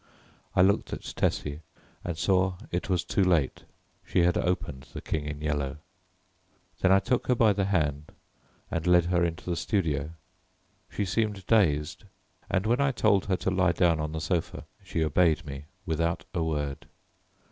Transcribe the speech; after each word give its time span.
I 0.55 0.63
looked 0.63 0.93
at 0.93 1.03
Tessie 1.15 1.61
and 2.03 2.17
saw 2.17 2.57
it 2.71 2.89
was 2.89 3.03
too 3.03 3.23
late. 3.23 3.65
She 4.03 4.23
had 4.23 4.35
opened 4.35 4.87
The 4.93 4.99
King 5.01 5.25
in 5.27 5.41
Yellow. 5.41 5.77
Then 6.79 6.91
I 6.91 6.97
took 6.97 7.27
her 7.27 7.35
by 7.35 7.53
the 7.53 7.65
hand 7.65 8.11
and 8.71 8.87
led 8.87 9.05
her 9.05 9.23
into 9.23 9.47
the 9.47 9.55
studio. 9.55 10.13
She 10.89 11.05
seemed 11.05 11.45
dazed, 11.45 12.05
and 12.49 12.65
when 12.65 12.81
I 12.81 12.91
told 12.91 13.25
her 13.27 13.37
to 13.37 13.51
lie 13.51 13.73
down 13.73 13.99
on 13.99 14.11
the 14.11 14.19
sofa 14.21 14.65
she 14.83 15.03
obeyed 15.03 15.45
me 15.45 15.65
without 15.85 16.25
a 16.33 16.41
word. 16.43 16.87